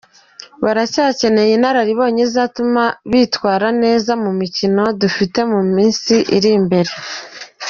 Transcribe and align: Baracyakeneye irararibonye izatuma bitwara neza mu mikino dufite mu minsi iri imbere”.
Baracyakeneye 0.63 1.51
irararibonye 1.57 2.21
izatuma 2.27 2.83
bitwara 3.11 3.67
neza 3.83 4.11
mu 4.23 4.31
mikino 4.39 4.83
dufite 5.01 5.39
mu 5.51 5.61
minsi 5.73 6.13
iri 6.37 6.49
imbere”. 6.61 6.91